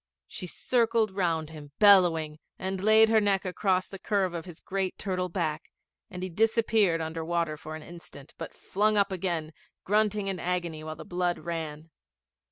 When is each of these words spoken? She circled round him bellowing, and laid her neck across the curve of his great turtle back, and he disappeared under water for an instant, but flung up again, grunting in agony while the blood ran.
She 0.27 0.47
circled 0.47 1.11
round 1.11 1.51
him 1.51 1.73
bellowing, 1.77 2.39
and 2.57 2.81
laid 2.81 3.09
her 3.09 3.21
neck 3.21 3.45
across 3.45 3.87
the 3.87 3.99
curve 3.99 4.33
of 4.33 4.45
his 4.45 4.59
great 4.59 4.97
turtle 4.97 5.29
back, 5.29 5.69
and 6.09 6.23
he 6.23 6.29
disappeared 6.29 7.01
under 7.01 7.23
water 7.23 7.55
for 7.55 7.75
an 7.75 7.83
instant, 7.83 8.33
but 8.39 8.51
flung 8.55 8.97
up 8.97 9.11
again, 9.11 9.53
grunting 9.83 10.25
in 10.25 10.39
agony 10.39 10.83
while 10.83 10.95
the 10.95 11.05
blood 11.05 11.37
ran. 11.37 11.91